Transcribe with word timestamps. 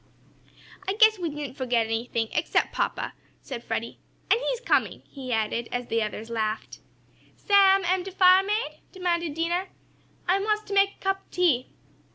"I 0.87 0.95
guess 0.95 1.19
we 1.19 1.29
didn't 1.29 1.53
forget 1.57 1.85
anything, 1.85 2.29
except 2.33 2.73
papa," 2.73 3.13
said 3.43 3.63
Freddie. 3.63 3.99
"And 4.31 4.39
he's 4.49 4.59
coming," 4.59 5.03
he 5.05 5.31
added, 5.31 5.69
as 5.71 5.89
the 5.89 6.01
others 6.01 6.31
laughed. 6.31 6.79
"Sam, 7.35 7.85
am 7.85 8.01
de 8.01 8.09
fire 8.09 8.41
made?" 8.41 8.79
demanded 8.91 9.35
Dinah. 9.35 9.67
"I 10.27 10.39
wants 10.39 10.63
t' 10.63 10.73
make 10.73 10.95
a 10.95 10.99
cup 11.03 11.17
ob 11.25 11.29
tea." 11.31 11.67